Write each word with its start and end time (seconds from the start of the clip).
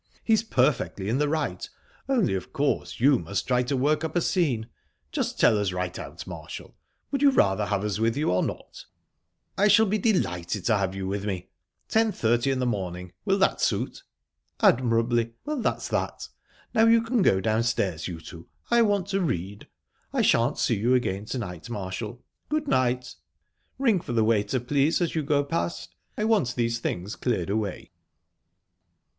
He's 0.23 0.41
perfectly 0.41 1.09
in 1.09 1.19
the 1.19 1.29
right, 1.29 1.69
only, 2.09 2.33
of 2.33 2.51
course, 2.53 2.99
you 2.99 3.19
must 3.19 3.45
try 3.45 3.61
to 3.61 3.77
work 3.77 4.03
up 4.03 4.15
a 4.15 4.21
scene. 4.21 4.67
Just 5.11 5.39
tell 5.39 5.59
us 5.59 5.71
right 5.73 5.99
out, 5.99 6.25
Marshall 6.25 6.75
would 7.11 7.21
you 7.21 7.29
rather 7.29 7.67
have 7.67 7.83
us 7.83 7.99
with 7.99 8.17
you, 8.17 8.31
or 8.31 8.41
not?" 8.41 8.85
"I 9.59 9.67
shall 9.67 9.85
be 9.85 9.99
delighted 9.99 10.65
to 10.65 10.77
have 10.79 10.95
you 10.95 11.05
with 11.07 11.23
me...10.30 11.25 12.51
in 12.51 12.57
the 12.57 12.65
morning 12.65 13.11
will 13.25 13.37
that 13.37 13.61
suit?" 13.61 14.01
"Admirably. 14.59 15.35
Well, 15.45 15.61
that's 15.61 15.87
that. 15.89 16.29
Now 16.73 16.87
you 16.87 17.03
can 17.03 17.21
go 17.21 17.39
downstairs, 17.39 18.07
you 18.07 18.21
two. 18.21 18.47
I 18.71 18.81
want 18.81 19.05
to 19.09 19.21
read. 19.21 19.67
I 20.11 20.23
shan't 20.23 20.57
see 20.57 20.79
you 20.79 20.95
again 20.95 21.25
to 21.25 21.37
night, 21.37 21.69
Marshall...Good 21.69 22.67
night!...Ring 22.67 24.01
for 24.01 24.13
the 24.13 24.23
waiter, 24.23 24.59
please, 24.59 24.99
as 24.99 25.13
you 25.13 25.21
go 25.21 25.43
past. 25.43 25.93
I 26.17 26.23
want 26.23 26.55
these 26.55 26.79
things 26.79 27.15
cleared 27.15 27.51
away." 27.51 27.91